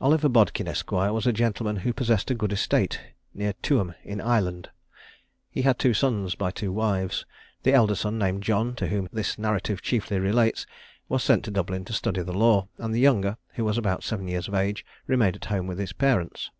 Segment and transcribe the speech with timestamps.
[0.00, 0.90] Oliver Bodkin, Esq.
[0.90, 2.98] was a gentleman who possessed a good estate
[3.34, 4.70] near Tuam, in Ireland.
[5.50, 7.26] He had two sons by two wives.
[7.62, 10.66] The elder son, named John, to whom this narrative chiefly relates,
[11.10, 14.28] was sent to Dublin to study the law; and the younger, who was about seven
[14.28, 16.50] years of age, remained at home with his parents.